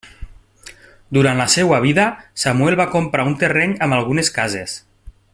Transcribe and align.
Durant 1.17 1.41
la 1.41 1.45
seva 1.55 1.79
vida, 1.83 2.05
Samuel 2.45 2.79
va 2.81 2.89
comprar 2.97 3.27
un 3.33 3.37
terreny 3.43 3.77
amb 3.87 3.97
algunes 3.99 4.33
cases. 4.39 4.79